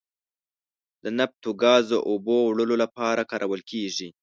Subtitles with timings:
[1.03, 4.09] د نفتو، ګازو او اوبو وړلو لپاره کارول کیږي.